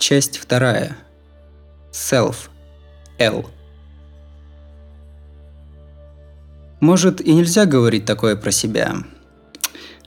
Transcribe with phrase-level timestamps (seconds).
[0.00, 0.96] Часть вторая.
[1.92, 2.48] Self.
[3.18, 3.44] L.
[6.80, 8.94] Может, и нельзя говорить такое про себя.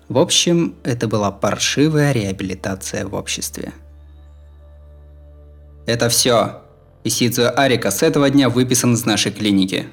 [0.09, 3.71] В общем, это была паршивая реабилитация в обществе.
[5.85, 6.63] Это все.
[7.03, 9.85] Исидзуо Арика с этого дня выписан из нашей клиники.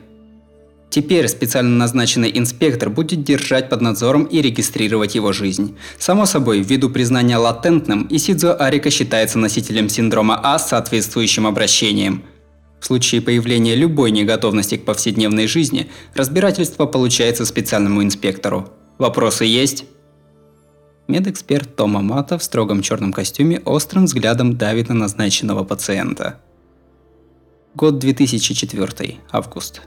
[0.91, 5.77] Теперь специально назначенный инспектор будет держать под надзором и регистрировать его жизнь.
[5.99, 12.25] Само собой, ввиду признания латентным, Исидзо Арика считается носителем синдрома А с соответствующим обращением.
[12.81, 18.69] В случае появления любой неготовности к повседневной жизни, разбирательство получается специальному инспектору.
[18.99, 19.85] Вопросы есть?
[21.07, 26.41] Медэксперт Тома Мата в строгом черном костюме острым взглядом давит на назначенного пациента.
[27.77, 29.83] Год 2004, август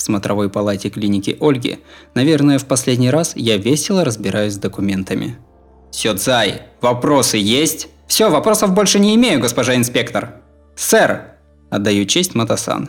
[0.00, 1.78] в смотровой палате клиники Ольги,
[2.14, 5.36] наверное, в последний раз я весело разбираюсь с документами.
[5.90, 7.88] Сёдзай, вопросы есть?
[8.06, 10.36] Все, вопросов больше не имею, госпожа инспектор.
[10.74, 11.32] Сэр!
[11.68, 12.88] Отдаю честь Матасан.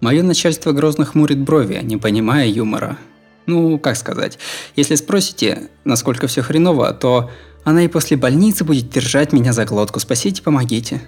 [0.00, 2.96] Мое начальство грозно хмурит брови, не понимая юмора.
[3.44, 4.38] Ну, как сказать,
[4.76, 7.30] если спросите, насколько все хреново, то
[7.64, 10.00] она и после больницы будет держать меня за глотку.
[10.00, 11.02] Спасите, помогите.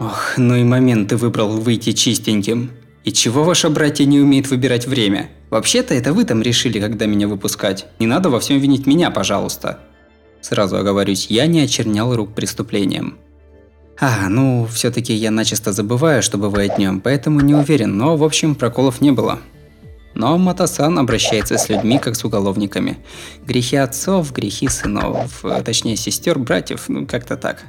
[0.00, 2.72] Ох, ну и момент ты выбрал выйти чистеньким.
[3.04, 5.28] И чего ваше братья не умеет выбирать время?
[5.50, 7.86] Вообще-то это вы там решили, когда меня выпускать.
[7.98, 9.80] Не надо во всем винить меня, пожалуйста.
[10.40, 13.18] Сразу оговорюсь, я не очернял рук преступлением.
[14.00, 18.24] А, ну, все таки я начисто забываю, что бывает днем, поэтому не уверен, но, в
[18.24, 19.38] общем, проколов не было.
[20.14, 22.98] Но Матасан обращается с людьми, как с уголовниками.
[23.44, 27.62] Грехи отцов, грехи сынов, точнее сестер, братьев, ну как-то так.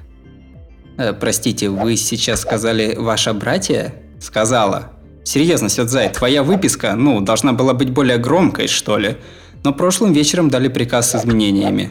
[0.97, 3.93] Э, простите, вы сейчас сказали «ваша братья»?
[4.19, 4.93] Сказала.
[5.25, 9.17] Серьезно, Сёдзай, твоя выписка, ну, должна была быть более громкой, что ли.
[9.63, 11.89] Но прошлым вечером дали приказ с изменениями.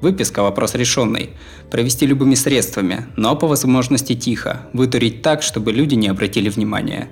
[0.00, 1.30] Выписка– вопрос решенный.
[1.72, 4.60] Провести любыми средствами, но по возможности тихо.
[4.72, 7.08] Вытурить так, чтобы люди не обратили внимания.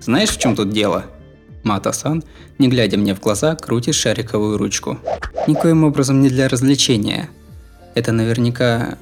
[0.00, 1.04] Знаешь, в чем тут дело?
[1.64, 2.24] Мата-сан,
[2.58, 4.98] не глядя мне в глаза, крутит шариковую ручку.
[5.46, 7.28] Никоим образом не для развлечения.
[7.94, 8.96] Это наверняка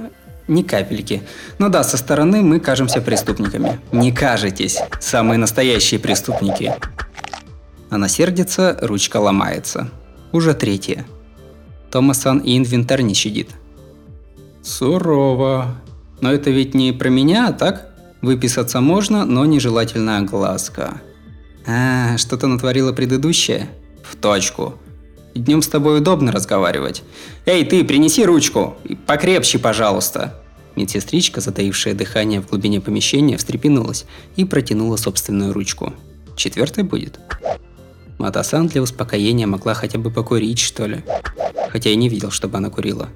[0.48, 1.22] ни капельки.
[1.58, 3.80] Ну да, со стороны мы кажемся преступниками.
[3.92, 4.78] Не кажетесь.
[5.00, 6.74] Самые настоящие преступники.
[7.90, 9.90] Она сердится, ручка ломается.
[10.32, 11.06] Уже третья.
[11.90, 13.50] Томасан и инвентарь не щадит.
[14.62, 15.76] Сурово.
[16.20, 17.94] Но это ведь не про меня, так?
[18.20, 21.00] Выписаться можно, но нежелательная глазка.
[21.66, 23.68] А, что-то натворила предыдущая?
[24.02, 24.74] В точку.
[25.34, 27.02] Днем с тобой удобно разговаривать.
[27.46, 28.76] Эй, ты, принеси ручку.
[29.06, 30.34] Покрепче, пожалуйста.
[30.74, 34.04] Медсестричка, затаившая дыхание в глубине помещения, встрепенулась
[34.36, 35.92] и протянула собственную ручку.
[36.36, 37.18] Четвертая будет?
[38.18, 41.04] Матасан для успокоения могла хотя бы покурить, что ли.
[41.70, 43.08] Хотя я не видел, чтобы она курила.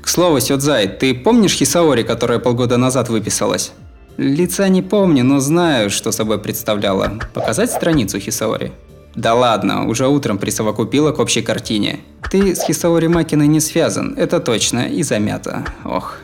[0.00, 3.72] К слову, Сёдзай, ты помнишь Хисаори, которая полгода назад выписалась?
[4.16, 7.18] Лица не помню, но знаю, что собой представляла.
[7.32, 8.72] Показать страницу Хисаори?
[9.14, 12.00] Да ладно, уже утром присовокупила к общей картине.
[12.30, 15.64] Ты с Хисаори Макиной не связан, это точно, и замята.
[15.84, 16.18] Ох,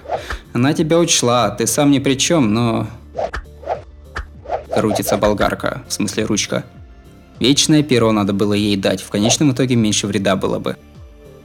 [0.52, 2.86] она тебя учла, ты сам ни при чем, но...
[4.72, 6.64] Крутится болгарка, в смысле ручка.
[7.40, 10.76] Вечное перо надо было ей дать, в конечном итоге меньше вреда было бы.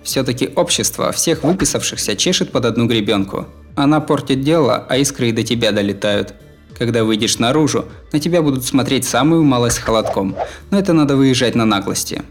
[0.03, 3.47] Все-таки общество всех выписавшихся чешет под одну гребенку.
[3.75, 6.33] Она портит дело, а искры и до тебя долетают.
[6.81, 10.35] Когда выйдешь наружу, на тебя будут смотреть самую малость холодком,
[10.71, 12.23] но это надо выезжать на наглости.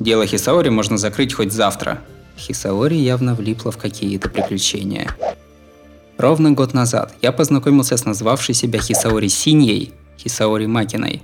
[0.00, 2.00] Дело Хисаори можно закрыть хоть завтра.
[2.38, 5.14] Хисаори явно влипла в какие-то приключения.
[6.16, 11.22] Ровно год назад я познакомился с назвавшей себя Хисаори Синьей, Хисаори Макиной.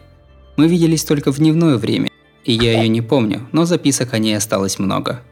[0.58, 2.10] Мы виделись только в дневное время,
[2.44, 5.22] и я ее не помню, но записок о ней осталось много.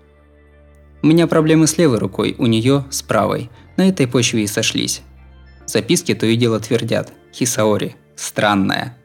[1.02, 3.50] У меня проблемы с левой рукой, у нее с правой.
[3.76, 5.02] На этой почве и сошлись.
[5.66, 7.12] Записки то и дело твердят.
[7.32, 7.96] Хисаори.
[8.14, 8.96] Странная.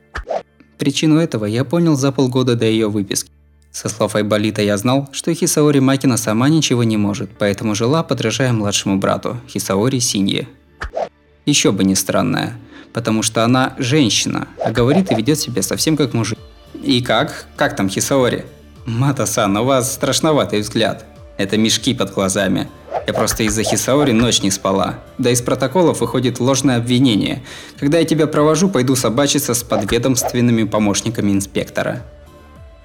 [0.78, 3.32] Причину этого я понял за полгода до ее выписки.
[3.72, 8.52] Со слов Айболита я знал, что Хисаори Макина сама ничего не может, поэтому жила, подражая
[8.54, 10.48] младшему брату, Хисаори Синье.
[11.46, 12.58] Еще бы не странная,
[12.92, 16.40] потому что она женщина, а говорит и ведет себя совсем как мужик.
[16.84, 17.46] И как?
[17.56, 18.46] Как там Хисаори?
[18.86, 21.06] Мата-сан, у вас страшноватый взгляд.
[21.38, 22.68] Это мешки под глазами.
[23.06, 25.00] Я просто из-за Хисаори ночь не спала.
[25.18, 27.44] Да из протоколов выходит ложное обвинение.
[27.80, 32.04] Когда я тебя провожу, пойду собачиться с подведомственными помощниками инспектора.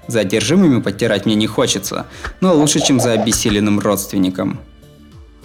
[0.07, 2.05] За одержимыми подтирать мне не хочется,
[2.41, 4.59] но лучше, чем за обессиленным родственником.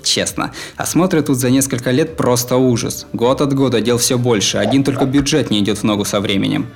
[0.02, 3.06] Честно, осмотры тут за несколько лет просто ужас.
[3.12, 6.66] Год от года дел все больше, один только бюджет не идет в ногу со временем.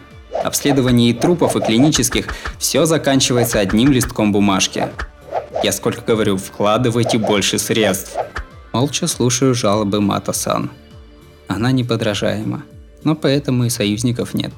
[0.42, 2.26] Обследование и трупов, и клинических–
[2.58, 4.88] все заканчивается одним листком бумажки.
[5.62, 8.16] Я сколько говорю, вкладывайте больше средств.
[8.72, 10.70] Молча слушаю жалобы Мата-сан.
[11.46, 12.62] Она неподражаема.
[13.04, 14.52] Но поэтому и союзников нет.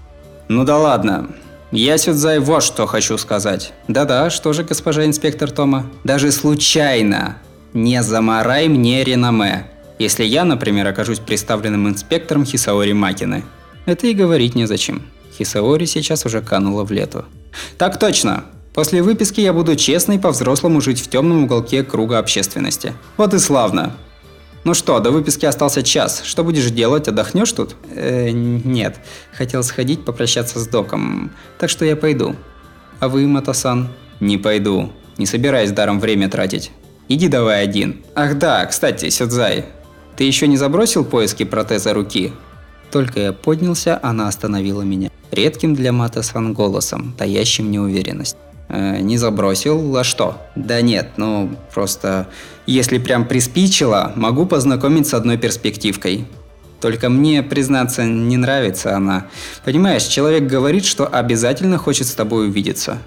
[0.48, 1.30] Ну да ладно.
[1.72, 3.72] Я Сюдзай вот что хочу сказать.
[3.88, 5.86] Да-да, что же, госпожа инспектор Тома?
[6.04, 7.38] Даже случайно
[7.72, 9.66] не заморай мне реноме,
[9.98, 13.42] если я, например, окажусь представленным инспектором Хисаори Макины.
[13.86, 15.02] Это и говорить незачем.
[15.36, 17.24] Хисаори сейчас уже канула в лету.
[17.76, 18.44] Так точно.
[18.74, 22.92] После выписки я буду честный по-взрослому жить в темном уголке круга общественности.
[23.16, 23.96] Вот и славно.
[24.64, 26.22] Ну что, до выписки остался час.
[26.24, 27.06] Что будешь делать?
[27.06, 27.76] Отдохнешь тут?
[27.94, 28.96] Э, нет.
[29.32, 31.30] Хотел сходить попрощаться с доком.
[31.58, 32.34] Так что я пойду.
[32.98, 33.90] А вы, Матасан?
[34.18, 34.90] Не пойду.
[35.18, 36.72] Не собираюсь даром время тратить.
[37.08, 38.02] Иди давай один.
[38.16, 39.66] Ах да, кстати, Сюдзай.
[40.16, 42.32] Ты еще не забросил поиски протеза руки?
[42.90, 45.10] Только я поднялся, она остановила меня.
[45.30, 48.36] Редким для Матасан голосом, таящим неуверенность.
[48.68, 50.38] Э, не забросил, а что?
[50.54, 52.28] Да нет, ну просто,
[52.66, 56.26] если прям приспичило, могу познакомить с одной перспективкой.
[56.80, 59.26] Только мне, признаться, не нравится она.
[59.64, 62.98] Понимаешь, человек говорит, что обязательно хочет с тобой увидеться.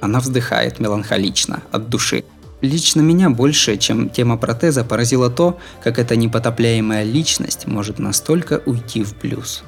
[0.00, 2.24] Она вздыхает меланхолично, от души.
[2.60, 9.02] Лично меня больше, чем тема протеза, поразило то, как эта непотопляемая личность может настолько уйти
[9.02, 9.64] в плюс.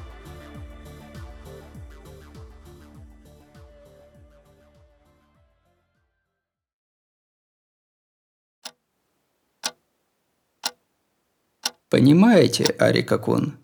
[11.89, 13.59] Понимаете, Арика-кун,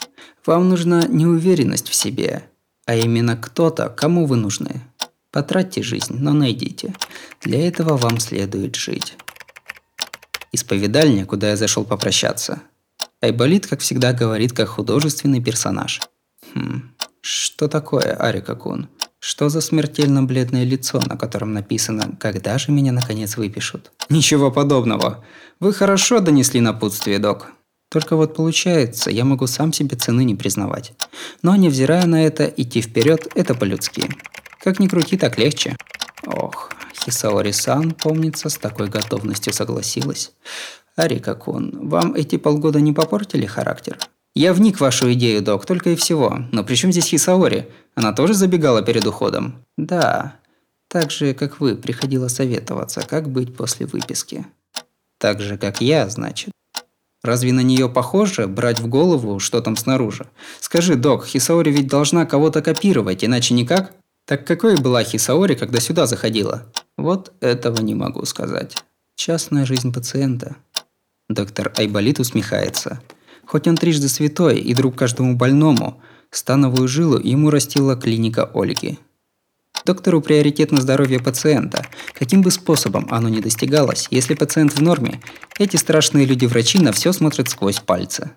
[0.46, 2.44] вам нужна неуверенность в себе,
[2.86, 4.82] а именно кто-то, кому вы нужны.
[5.30, 6.94] Потратьте жизнь, но найдите.
[7.40, 9.16] Для этого вам следует жить.
[10.52, 12.60] Исповедальня, куда я зашел попрощаться.
[13.20, 16.00] Айболит, как всегда, говорит как художественный персонаж.
[16.54, 16.92] Хм,
[17.22, 18.88] что такое, Арика-кун?
[19.20, 25.24] Что за смертельно бледное лицо, на котором написано «Когда же меня наконец выпишут?» Ничего подобного.
[25.60, 27.52] Вы хорошо донесли напутствие, док.
[27.92, 30.94] Только вот получается, я могу сам себе цены не признавать.
[31.42, 34.08] Но невзирая на это, идти вперед– это по-людски.
[34.64, 35.76] Как ни крути, так легче.
[36.26, 36.70] Ох,
[37.04, 40.32] Хисаори-сан, помнится, с такой готовностью согласилась.
[40.96, 43.98] Арика-кун, вам эти полгода не попортили характер?
[44.34, 46.38] Я вник в вашу идею, док, только и всего.
[46.50, 47.68] Но при чем здесь Хисаори?
[47.94, 49.66] Она тоже забегала перед уходом?
[49.76, 50.36] Да.
[50.88, 54.46] Так же, как вы, приходила советоваться, как быть после выписки.
[55.18, 56.52] Так же, как я, значит.
[57.22, 60.26] Разве на нее похоже брать в голову, что там снаружи?
[60.60, 63.94] Скажи, док, Хисаори ведь должна кого-то копировать, иначе никак?
[64.26, 66.66] Так какой была Хисаори, когда сюда заходила?
[66.96, 68.76] Вот этого не могу сказать.
[69.14, 70.56] Частная жизнь пациента.
[71.28, 73.00] Доктор Айболит усмехается.
[73.46, 78.98] Хоть он трижды святой и друг каждому больному, становую жилу ему растила клиника Ольги.
[79.84, 81.86] Доктору приоритетно здоровье пациента.
[82.14, 85.20] Каким бы способом оно ни достигалось, если пациент в норме,
[85.58, 88.30] эти страшные люди-врачи на все смотрят сквозь пальцы.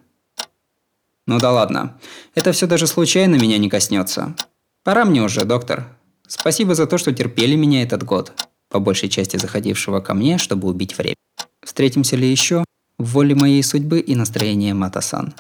[1.28, 2.00] Ну да ладно.
[2.36, 4.36] Это все даже случайно меня не коснется.
[4.84, 5.88] Пора мне уже, доктор.
[6.28, 8.34] Спасибо за то, что терпели меня этот год.
[8.70, 11.16] По большей части заходившего ко мне, чтобы убить время.
[11.64, 12.64] Встретимся ли еще?
[12.98, 15.34] В воле моей судьбы и настроения Матасан.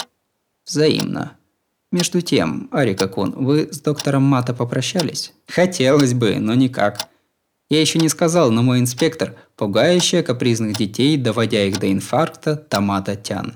[0.66, 1.38] Взаимно.
[1.96, 5.32] Между тем, Арика-кун, вы с доктором Мата попрощались?
[5.48, 7.08] Хотелось бы, но никак.
[7.70, 13.16] Я еще не сказал, но мой инспектор– пугающая капризных детей, доводя их до инфаркта, Томата
[13.16, 13.54] Тян.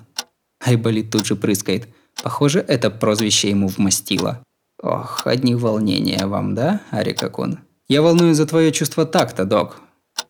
[0.66, 1.90] Айболит тут же прыскает.
[2.24, 4.42] Похоже, это прозвище ему вмастило.
[4.82, 7.60] Ох, одни волнения вам, да, Арика-кун?
[7.90, 9.82] Я волнуюсь за твое чувство такта, док.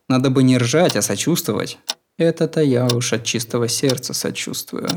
[0.08, 1.78] Надо бы не ржать, а сочувствовать.
[2.18, 4.88] Это-то я уж от чистого сердца сочувствую.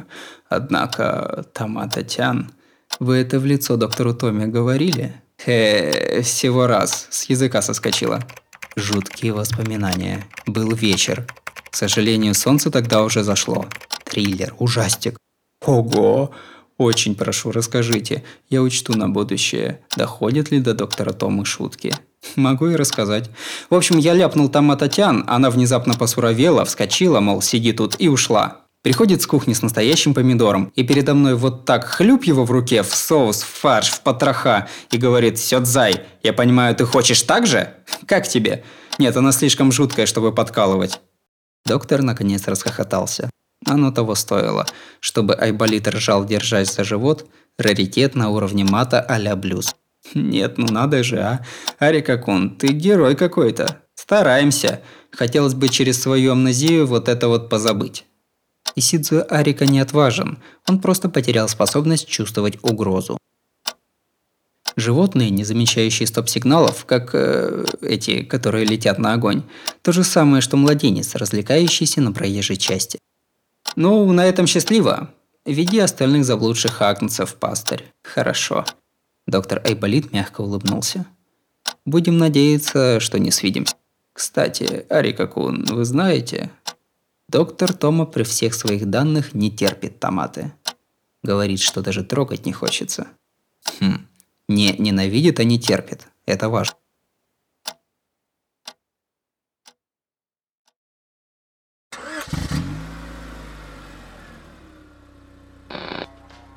[0.49, 2.51] Однако, Томата Тян–
[2.99, 5.13] вы это в лицо доктору Томе говорили?
[5.43, 7.07] Хе, всего раз.
[7.09, 8.21] С языка соскочило.
[8.75, 10.25] Жуткие воспоминания.
[10.45, 11.27] Был вечер.
[11.69, 13.65] К сожалению, солнце тогда уже зашло.
[14.05, 15.17] Триллер, ужастик.
[15.65, 16.31] Ого!
[16.77, 18.23] Очень прошу, расскажите.
[18.49, 19.81] Я учту на будущее.
[19.95, 21.93] Доходят ли до доктора Томы шутки?
[22.35, 23.29] Могу и рассказать.
[23.69, 28.62] В общем, я ляпнул там Татьян, она внезапно посуровела, вскочила, мол, сиди тут, и ушла.
[28.83, 32.83] Приходит с кухни с настоящим помидором, и передо мной вот так хлюп его в руке,
[32.83, 37.73] в соус, в фарш, в потроха, и говорит «Сёдзай, я понимаю, ты хочешь так же?
[38.05, 38.65] Как тебе?»
[38.99, 40.99] Нет, она слишком жуткая, чтобы подкалывать.
[41.65, 43.29] Доктор наконец расхохотался.
[43.65, 44.65] Оно того стоило,
[44.99, 47.25] чтобы Айболит ржал, держась за живот,
[47.57, 49.73] раритет на уровне мата а-ля блюз.
[50.13, 51.45] Нет, ну надо же, а.
[51.79, 53.81] Арикакун, ты герой какой-то.
[53.95, 54.81] Стараемся.
[55.11, 58.05] Хотелось бы через свою амнезию вот это вот позабыть.
[58.75, 63.17] Исидзу Арика не отважен, он просто потерял способность чувствовать угрозу.
[64.75, 69.43] Животные, не замечающие стоп-сигналов, как э, эти, которые летят на огонь,
[69.83, 72.97] то же самое, что младенец, развлекающийся на проезжей части.
[73.75, 75.09] Ну, на этом счастливо.
[75.45, 77.85] веди остальных заблудших агнцев, пастырь.
[78.01, 78.65] Хорошо.
[79.27, 81.05] Доктор Айболит мягко улыбнулся.
[81.85, 83.75] Будем надеяться, что не свидимся.
[84.13, 86.49] Кстати, Арика-кун, вы знаете,
[87.27, 90.53] доктор Тома при всех своих данных не терпит томаты.
[91.23, 93.07] Говорит, что даже трогать не хочется.
[93.79, 94.05] Хм,
[94.47, 96.07] не ненавидит, а не терпит.
[96.25, 96.75] Это важно.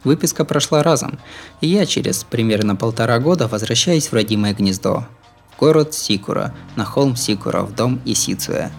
[0.07, 1.19] Выписка прошла разом,
[1.61, 5.05] и я через примерно полтора года возвращаюсь в родимое гнездо.
[5.51, 8.71] В город Сикура, на холм Сикура, в дом Исицуя.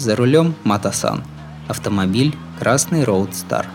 [0.00, 1.22] За рулем Матасан.
[1.68, 3.66] Автомобиль красный Роудстар.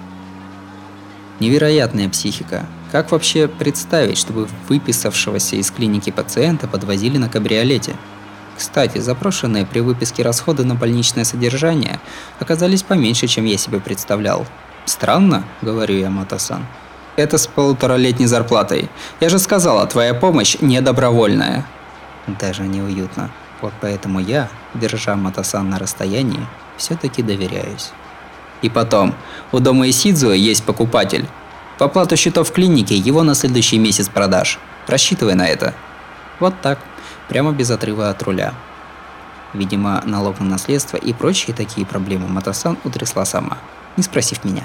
[1.40, 2.66] Невероятная психика.
[2.92, 7.96] Как вообще представить, чтобы выписавшегося из клиники пациента подвозили на кабриолете?
[8.58, 12.00] Кстати, запрошенные при выписке расходы на больничное содержание
[12.40, 14.48] оказались поменьше, чем я себе представлял.
[14.86, 16.66] Странно, говорю я Матасан.
[17.18, 18.90] Это с полуторалетней зарплатой.
[19.20, 21.68] Я же сказала, твоя помощь не добровольная.
[22.26, 23.30] Даже неуютно.
[23.62, 26.46] Вот поэтому я, держа Матасан на расстоянии,
[26.78, 27.92] все-таки доверяюсь.
[28.62, 29.14] И потом,
[29.52, 31.26] у дома Исидзуа есть покупатель.
[31.78, 34.60] По оплату счетов в клинике его на следующий месяц продаж.
[34.88, 35.74] Рассчитывай на это.
[36.40, 36.80] Вот так,
[37.28, 38.54] прямо без отрыва от руля.
[39.54, 43.58] Видимо, налог на наследство и прочие такие проблемы Матасан утрясла сама
[43.98, 44.64] не спросив меня.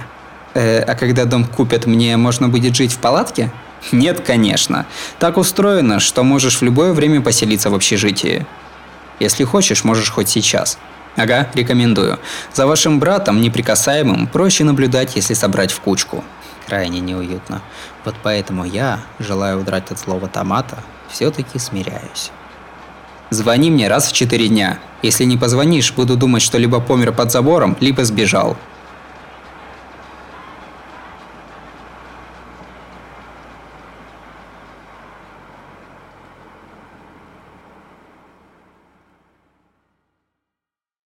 [0.55, 3.51] Э, а когда дом купят, мне можно будет жить в палатке?
[3.93, 4.87] Нет, конечно.
[5.19, 8.47] Так устроено, что можешь в любое время поселиться в общежитии.
[9.21, 10.79] Если хочешь, можешь хоть сейчас.
[11.17, 12.19] Ага, рекомендую.
[12.53, 16.25] За вашим братом, неприкасаемым, проще наблюдать, если собрать в кучку.
[16.67, 17.63] Крайне неуютно.
[18.05, 20.79] Вот поэтому я, желая удрать от слова томата,
[21.11, 22.31] все-таки смиряюсь.
[23.31, 24.79] Звони мне раз в четыре дня.
[25.03, 28.57] Если не позвонишь, буду думать, что либо помер под забором, либо сбежал.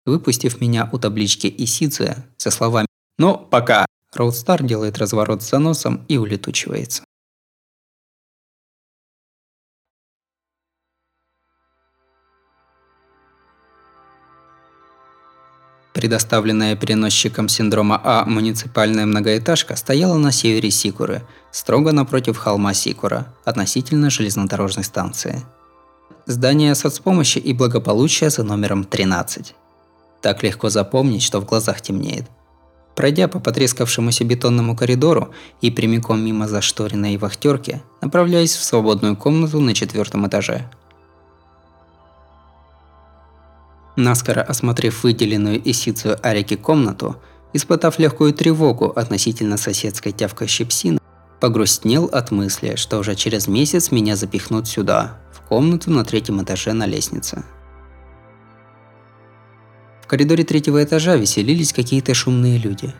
[0.06, 2.86] Выпустив меня у таблички Исидзуя со словами
[3.18, 3.86] «Ну, пока!».
[4.12, 7.02] Роудстар делает разворот с заносом и улетучивается.
[15.94, 24.10] Предоставленная переносчиком синдрома А муниципальная многоэтажка стояла на севере Сикуры, строго напротив холма Сикура, относительно
[24.10, 25.44] железнодорожной станции.
[26.26, 29.54] Здание соцпомощи и благополучия за номером 13.
[30.24, 32.24] Так легко запомнить, что в глазах темнеет.
[32.96, 39.74] Пройдя по потрескавшемуся бетонному коридору и прямиком мимо зашторенной вахтерки, направляясь в свободную комнату на
[39.74, 40.64] четвертом этаже.
[43.96, 47.16] Наскоро осмотрев выделенную Исицию Арики комнату,
[47.52, 51.00] испытав легкую тревогу относительно соседской тявкающей псины,
[51.38, 56.72] погрустнел от мысли, что уже через месяц меня запихнут сюда, в комнату на третьем этаже
[56.72, 57.44] на лестнице.
[60.04, 62.92] В коридоре третьего этажа веселились какие-то шумные люди.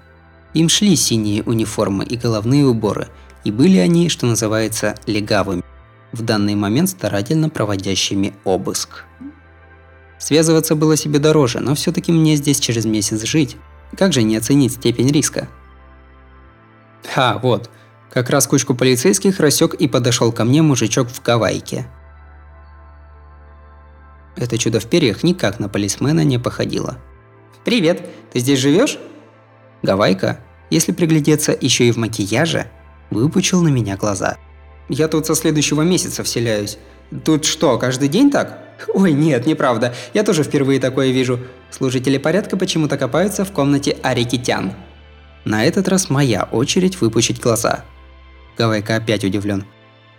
[0.55, 3.09] Им шли синие униформы и головные уборы,
[3.45, 5.63] и были они, что называется, легавыми,
[6.13, 9.05] в данный момент старательно проводящими обыск.
[10.19, 13.59] Связываться было себе дороже, но все-таки мне здесь через месяц жить.
[13.99, 15.49] Как же не оценить степень риска?
[17.13, 17.69] Ха, вот.
[18.11, 21.87] Как раз кучку полицейских рассек и подошел ко мне мужичок в гавайке–
[24.37, 26.99] это чудо в перьях никак на полисмена не походило.
[27.64, 28.99] «Привет, ты здесь живешь?
[29.83, 32.71] Гавайка, если приглядеться еще и в макияже,
[33.11, 34.37] выпучил на меня глаза.
[34.88, 36.79] «Я тут со следующего месяца вселяюсь.
[37.25, 38.61] Тут что, каждый день так?»
[38.93, 39.95] «Ой, нет, неправда.
[40.14, 41.38] Я тоже впервые такое вижу.
[41.71, 44.73] Служители порядка почему-то копаются в комнате Арикитян».
[45.45, 47.85] На этот раз моя очередь выпучить глаза.
[48.59, 49.64] Гавайка опять удивлен.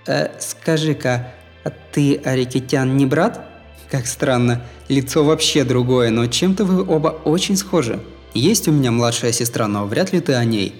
[0.07, 3.54] «Э, скажи-ка, а ты Арикитян не брат?»
[3.89, 7.99] Как странно, лицо вообще другое, но чем-то вы оба очень схожи.
[8.33, 10.75] Есть у меня младшая сестра, но вряд ли ты о ней.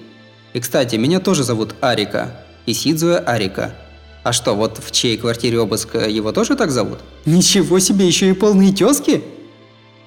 [0.53, 2.41] И кстати, меня тоже зовут Арика.
[2.65, 3.75] Исидзуя Арика.
[4.23, 6.99] А что, вот в чьей квартире обыск его тоже так зовут?
[7.25, 9.23] Ничего себе, еще и полные тезки?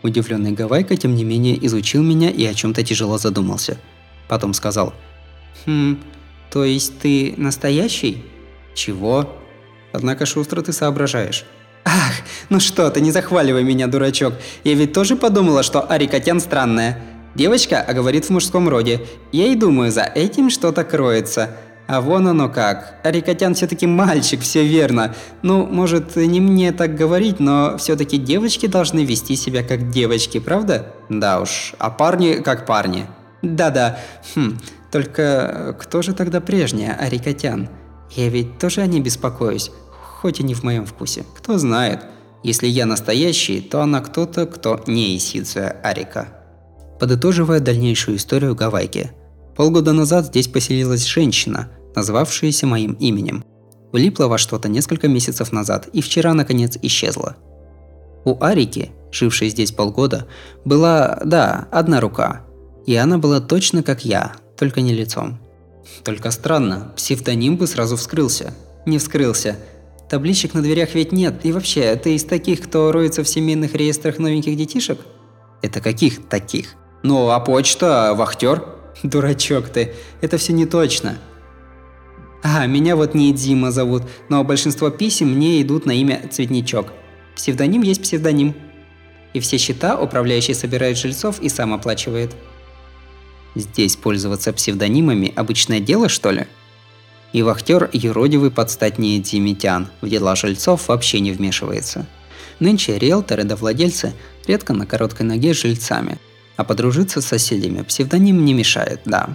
[0.02, 3.78] Удивленный Гавайка, тем не менее, изучил меня и о чем-то тяжело задумался.
[4.26, 4.93] Потом сказал.
[5.67, 5.99] Хм,
[6.50, 8.25] то есть ты настоящий?
[8.75, 9.37] Чего?
[9.93, 11.45] Однако шустро ты соображаешь.
[11.90, 12.12] Ах,
[12.50, 14.35] ну что ты, не захваливай меня, дурачок.
[14.62, 17.02] Я ведь тоже подумала, что Арикатян странная.
[17.35, 19.00] Девочка, а говорит в мужском роде.
[19.33, 21.57] Я и думаю, за этим что-то кроется.
[21.87, 23.00] А вон оно как.
[23.04, 25.14] Арикатян все-таки мальчик, все верно.
[25.40, 30.92] Ну, может, не мне так говорить, но все-таки девочки должны вести себя как девочки, правда?
[31.09, 33.07] Да уж, а парни как парни.
[33.40, 33.99] Да-да.
[34.35, 34.59] Хм.
[34.92, 37.71] Только кто же тогда прежняя Арикатян?
[38.11, 39.71] Я ведь тоже о ней беспокоюсь,
[40.20, 41.25] хоть и не в моем вкусе.
[41.37, 42.04] Кто знает,
[42.42, 46.28] если я настоящий, то она кто-то, кто не Исидзуя Арика.
[46.98, 49.12] Подытоживая дальнейшую историю Гавайки.
[49.56, 53.44] Полгода назад здесь поселилась женщина, назвавшаяся моим именем.
[53.92, 57.37] Влипла во что-то несколько месяцев назад и вчера наконец исчезла.
[58.25, 60.26] У Арики, жившей здесь полгода,
[60.64, 62.42] была, да, одна рука.
[62.87, 65.38] И она была точно как я, только не лицом.
[66.04, 68.52] Только странно, псевдоним бы сразу вскрылся.
[68.84, 69.56] Не вскрылся.
[70.08, 71.44] Табличек на дверях ведь нет.
[71.44, 74.98] И вообще, ты из таких, кто роется в семейных реестрах новеньких детишек?
[75.60, 76.74] Это каких таких?
[77.02, 78.64] Ну, а почта, вахтер?
[79.02, 81.18] Дурачок ты, это все не точно.
[82.42, 86.92] А, меня вот не Дима зовут, но большинство писем мне идут на имя Цветничок.
[87.36, 88.54] Псевдоним есть псевдоним.
[89.34, 92.34] И все счета управляющий собирает жильцов и сам оплачивает.
[93.54, 96.46] Здесь пользоваться псевдонимами– обычное дело, что ли?
[97.32, 102.06] И вахтер юродивый подстать не Димитян, в дела жильцов вообще не вмешивается.
[102.58, 104.14] Нынче риэлторы да владельцы
[104.47, 106.18] редко на короткой ноге с жильцами,
[106.56, 109.28] а подружиться с соседями псевдоним не мешает, да.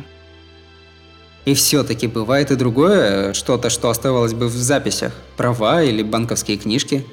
[1.46, 7.06] И все-таки бывает и другое, что-то, что оставалось бы в записях, права или банковские книжки.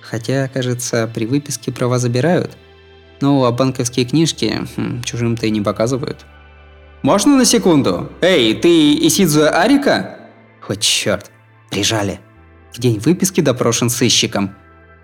[0.00, 2.52] Хотя, кажется, при выписке права забирают.
[3.20, 6.26] Ну, а банковские книжки хм, чужим-то и не показывают.
[7.02, 8.10] Можно на секунду?
[8.20, 10.18] Эй, ты Исидзуя Арика?
[10.60, 11.32] Хоть черт,
[11.68, 12.20] прижали.
[12.72, 14.54] В день выписки допрошен сыщиком.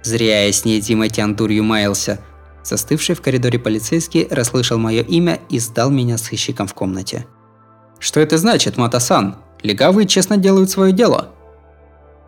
[0.05, 2.21] Зря я с ней Тиматян дурью маялся.
[2.63, 7.27] Застывший в коридоре полицейский расслышал мое имя и сдал меня сыщиком в комнате.
[7.99, 9.37] Что это значит, Матасан?
[9.63, 11.31] Легавые честно делают свое дело.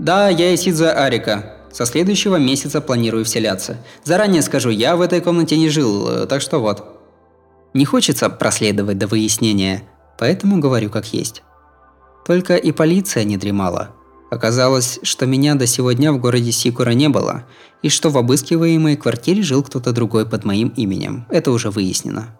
[0.00, 1.54] Да, я Исидзуя Арика.
[1.70, 3.76] Со следующего месяца планирую вселяться.
[4.02, 6.99] Заранее скажу, я в этой комнате не жил, э, так что вот.
[7.72, 9.83] Не хочется проследовать до выяснения,
[10.18, 11.42] поэтому говорю как есть.
[12.26, 13.90] Только и полиция не дремала.
[14.30, 17.44] Оказалось, что меня до сегодня в городе Сикура не было,
[17.83, 21.26] и что в обыскиваемой квартире жил кто-то другой под моим именем.
[21.30, 22.38] Это уже выяснено.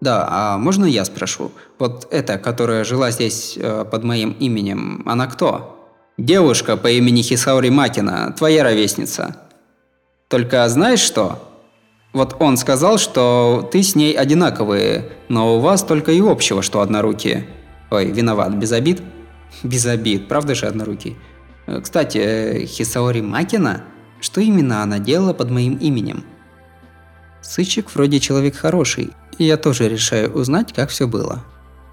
[0.00, 1.52] Да, а можно я спрошу?
[1.78, 5.90] Вот эта, которая жила здесь э, под моим именем, она кто?
[6.18, 9.36] Девушка по имени Хисаури Макина, твоя ровесница.
[10.28, 11.45] Только знаешь что?
[12.16, 16.80] Вот он сказал, что ты с ней одинаковые, но у вас только и общего, что
[16.80, 17.46] однорукие.
[17.90, 19.02] Ой, виноват, без обид?
[19.62, 21.18] Без обид, правда же однорукий?
[21.66, 23.84] Э, кстати, Хисаори Макина,
[24.18, 26.24] что именно она делала под моим именем?
[27.42, 31.44] Сычик вроде человек хороший, и я тоже решаю узнать, как все было.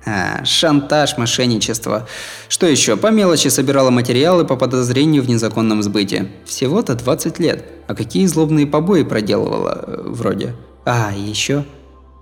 [0.06, 2.08] А, шантаж, мошенничество.
[2.50, 2.98] Что еще?
[2.98, 6.30] По мелочи собирала материалы по подозрению в незаконном сбыте.
[6.46, 7.66] Всего-то 20 лет.
[7.88, 10.56] А какие злобные побои проделывала, э, вроде.
[10.86, 11.64] А, еще.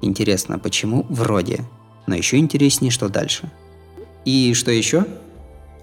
[0.01, 1.65] Интересно, почему вроде?
[2.05, 3.51] Но еще интереснее, что дальше.
[4.25, 5.05] И что еще?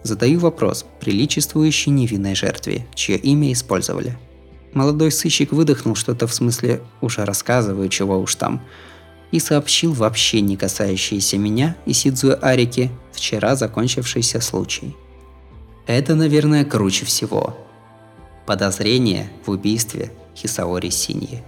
[0.04, 4.16] Задаю вопрос, приличествующий невинной жертве, чье имя использовали.
[4.72, 8.62] Молодой сыщик выдохнул что-то в смысле «уже рассказываю, чего уж там»,
[9.30, 14.96] и сообщил вообще не касающийся меня и Сидзуэ Арики вчера закончившийся случай.
[15.86, 17.56] Это, наверное, круче всего.
[18.46, 21.42] Подозрение в убийстве Хисаори Синьи.